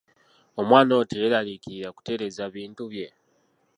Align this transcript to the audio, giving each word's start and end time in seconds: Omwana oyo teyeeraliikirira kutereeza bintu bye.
Omwana 0.59 0.91
oyo 0.95 1.05
teyeeraliikirira 1.11 1.89
kutereeza 1.95 2.43
bintu 2.55 2.81
bye. 2.91 3.07